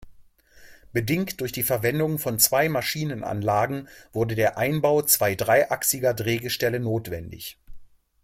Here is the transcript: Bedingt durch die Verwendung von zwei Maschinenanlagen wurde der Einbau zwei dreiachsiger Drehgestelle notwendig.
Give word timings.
Bedingt 0.93 1.41
durch 1.41 1.51
die 1.51 1.61
Verwendung 1.61 2.17
von 2.17 2.39
zwei 2.39 2.69
Maschinenanlagen 2.69 3.87
wurde 4.13 4.33
der 4.33 4.57
Einbau 4.57 5.03
zwei 5.03 5.35
dreiachsiger 5.35 6.15
Drehgestelle 6.15 6.79
notwendig. 6.79 7.59